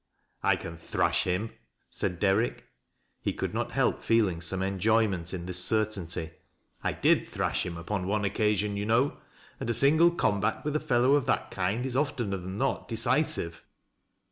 "I 0.51 0.55
cai. 0.55 0.77
thrash 0.77 1.25
him," 1.25 1.51
said 1.91 2.19
Derrick. 2.19 2.65
He 3.21 3.33
could 3.33 3.53
not 3.53 3.73
help 3.73 4.01
feeling 4.01 4.41
some 4.41 4.63
enjoyment 4.63 5.31
in 5.31 5.45
this 5.45 5.63
certainty. 5.63 6.31
"I 6.83 6.93
did 6.93 7.27
thraah 7.27 7.55
him 7.61 7.77
upon 7.77 8.07
one 8.07 8.25
occasion, 8.25 8.75
you 8.77 8.85
know, 8.87 9.19
and 9.59 9.69
a 9.69 9.75
single 9.75 10.09
comba* 10.09 10.63
with 10.65 10.75
a 10.75 10.79
fellow 10.79 11.13
of 11.13 11.27
that 11.27 11.51
kind 11.51 11.85
is 11.85 11.93
ofteuer 11.95 12.31
than 12.31 12.57
not 12.57 12.87
decisive." 12.87 13.63